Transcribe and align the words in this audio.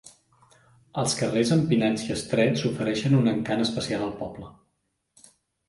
Els 1.01 1.13
carrers 1.19 1.51
empinats 1.57 2.07
i 2.07 2.09
estrets 2.17 2.65
ofereixen 2.71 3.21
un 3.21 3.31
encant 3.35 3.65
especial 3.69 4.09
al 4.09 4.13
poble. 4.25 4.53